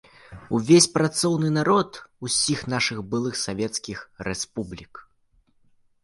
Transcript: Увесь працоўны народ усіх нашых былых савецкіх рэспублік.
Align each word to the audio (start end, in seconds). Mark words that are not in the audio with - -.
Увесь 0.59 0.85
працоўны 0.93 1.49
народ 1.57 1.99
усіх 2.27 2.63
нашых 2.73 2.97
былых 3.11 3.37
савецкіх 3.45 3.99
рэспублік. 4.29 4.93